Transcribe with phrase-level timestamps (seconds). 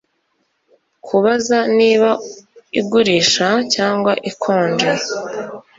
[1.07, 2.09] Kubaza niba
[2.79, 4.91] igurisha cyangwa ikonje